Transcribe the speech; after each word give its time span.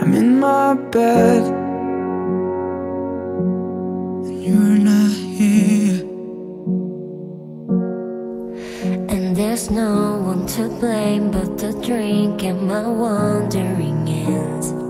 I'm 0.00 0.12
in 0.12 0.38
my 0.38 0.74
bed. 0.74 1.44
And 4.26 4.44
you're 4.44 4.78
not 4.78 5.10
here. 5.10 6.04
And 9.08 9.34
there's 9.34 9.70
no 9.70 10.18
one 10.18 10.46
to 10.48 10.68
blame 10.68 11.30
but 11.30 11.56
the 11.56 11.72
drink 11.80 12.42
and 12.44 12.68
my 12.68 12.86
wandering 12.86 14.06
hands 14.06 14.83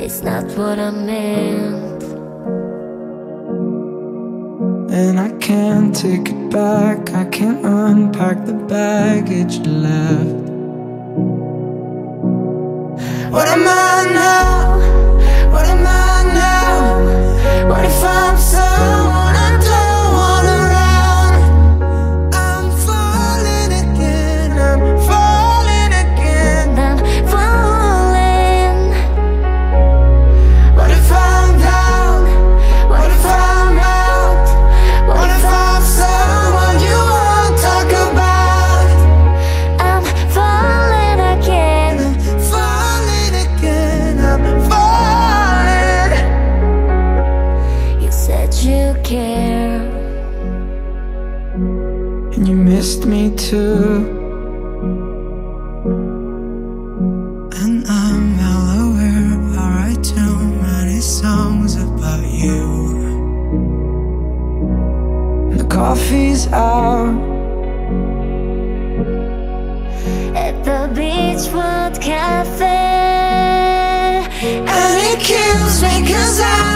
It's 0.00 0.22
not 0.22 0.44
what 0.58 0.80
I 0.80 0.90
meant. 0.90 2.02
And 4.90 5.20
I 5.20 5.30
can't 5.38 5.94
take 5.94 6.28
it 6.28 6.50
back. 6.50 7.14
I 7.14 7.26
can't 7.26 7.64
unpack 7.64 8.44
the 8.44 8.54
baggage 8.54 9.58
left. 9.66 10.48
What 13.30 13.46
am 13.46 13.68
I 13.68 13.87
missed 52.78 53.06
me 53.06 53.34
too. 53.34 54.06
And 57.60 57.84
I'm 57.88 58.36
well 58.38 58.66
aware 58.86 59.30
I 59.58 59.64
write 59.76 60.04
too 60.04 60.36
many 60.62 61.00
songs 61.00 61.74
about 61.74 62.24
you. 62.42 62.62
The 65.56 65.64
coffee's 65.64 66.46
out. 66.52 67.18
At 70.44 70.54
the 70.68 70.80
Beachwood 70.96 72.00
Cafe. 72.00 72.78
And 74.74 74.94
it 75.10 75.18
kills 75.30 75.82
me 75.82 75.94
cause 76.06 76.40
I 76.40 76.62
know 76.62 76.67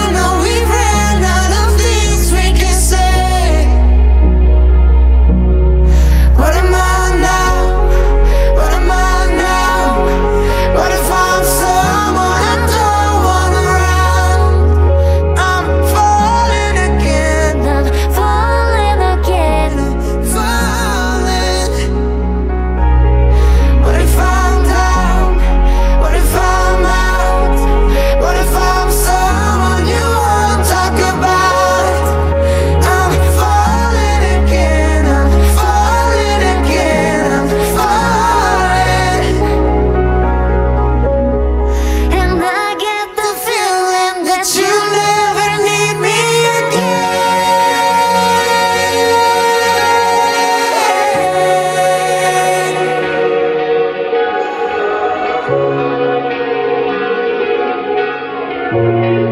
Música 58.72 59.31